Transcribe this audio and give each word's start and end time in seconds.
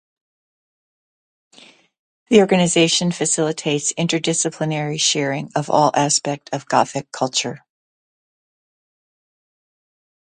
The 2.29 2.39
organisation 2.41 3.11
facilitates 3.11 3.93
interdisciplinary 3.93 4.99
sharing 4.99 5.51
of 5.53 5.69
all 5.69 5.91
aspect 5.93 6.49
of 6.51 6.65
Gothic 6.65 7.11
culture. 7.11 7.63